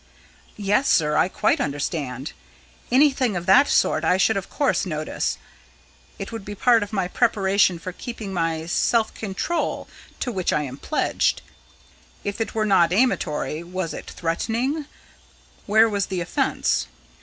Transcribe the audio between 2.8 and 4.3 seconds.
Anything of that sort I